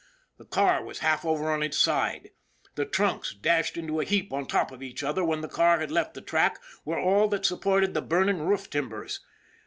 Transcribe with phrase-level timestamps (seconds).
[0.39, 2.31] The car was half over on its side.
[2.73, 5.91] The trunks, dashed into a heap on top of each other when the car had
[5.91, 9.19] left the track, were all that supported the burning roof timbers.